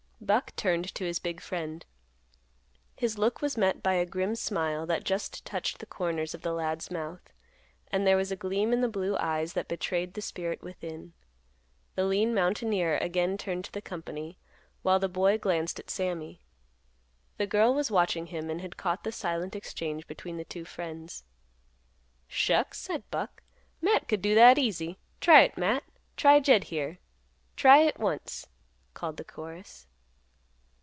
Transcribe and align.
Buck 0.23 0.55
turned 0.55 0.93
to 0.93 1.03
his 1.03 1.17
big 1.17 1.41
friend. 1.41 1.83
His 2.95 3.17
look 3.17 3.41
was 3.41 3.57
met 3.57 3.81
by 3.81 3.95
a 3.95 4.05
grim 4.05 4.35
smile 4.35 4.85
that 4.85 5.03
just 5.03 5.43
touched 5.45 5.79
the 5.79 5.87
corners 5.87 6.35
of 6.35 6.43
the 6.43 6.53
lad's 6.53 6.91
mouth, 6.91 7.33
and 7.91 8.05
there 8.05 8.15
was 8.15 8.31
a 8.31 8.35
gleam 8.35 8.71
in 8.71 8.81
the 8.81 8.87
blue 8.87 9.17
eyes 9.17 9.53
that 9.53 9.67
betrayed 9.67 10.13
the 10.13 10.21
spirit 10.21 10.61
within. 10.61 11.13
The 11.95 12.05
lean 12.05 12.35
mountaineer 12.35 12.97
again 12.99 13.35
turned 13.35 13.65
to 13.65 13.71
the 13.71 13.81
company, 13.81 14.37
while 14.83 14.99
the 14.99 15.09
boy 15.09 15.39
glanced 15.39 15.79
at 15.79 15.89
Sammy. 15.89 16.39
The 17.37 17.47
girl 17.47 17.73
was 17.73 17.89
watching 17.89 18.27
him 18.27 18.51
and 18.51 18.61
had 18.61 18.77
caught 18.77 19.03
the 19.03 19.11
silent 19.11 19.55
exchange 19.55 20.05
between 20.05 20.37
the 20.37 20.45
two 20.45 20.65
friends. 20.65 21.23
"Shucks!" 22.27 22.77
said 22.77 23.09
Buck; 23.09 23.41
"Matt 23.81 24.07
could 24.07 24.21
do 24.21 24.35
that 24.35 24.59
easy." 24.59 24.99
"Try 25.19 25.41
it, 25.41 25.57
Matt." 25.57 25.83
"Try 26.15 26.39
Jed 26.39 26.65
here." 26.65 26.99
"Try 27.57 27.79
hit 27.83 27.97
once," 27.99 28.45
called 28.93 29.17
the 29.17 29.23
chorus. 29.25 29.87